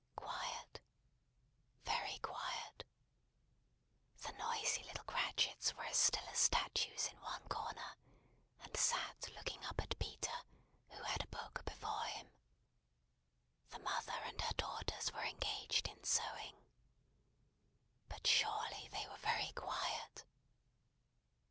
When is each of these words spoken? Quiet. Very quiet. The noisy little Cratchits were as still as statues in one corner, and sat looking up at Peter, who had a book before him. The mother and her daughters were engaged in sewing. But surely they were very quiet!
Quiet. 0.15 0.79
Very 1.85 2.17
quiet. 2.23 2.85
The 4.23 4.31
noisy 4.33 4.81
little 4.85 5.03
Cratchits 5.03 5.75
were 5.75 5.83
as 5.83 5.97
still 5.97 6.27
as 6.31 6.39
statues 6.39 7.05
in 7.11 7.21
one 7.21 7.47
corner, 7.49 7.97
and 8.63 8.75
sat 8.75 9.29
looking 9.35 9.63
up 9.65 9.79
at 9.79 9.99
Peter, 9.99 10.33
who 10.89 11.03
had 11.03 11.23
a 11.23 11.27
book 11.27 11.63
before 11.65 12.05
him. 12.05 12.31
The 13.69 13.77
mother 13.77 14.17
and 14.25 14.41
her 14.41 14.53
daughters 14.55 15.11
were 15.13 15.21
engaged 15.21 15.87
in 15.87 16.03
sewing. 16.03 16.55
But 18.09 18.25
surely 18.25 18.87
they 18.91 19.05
were 19.07 19.17
very 19.17 19.51
quiet! 19.53 20.25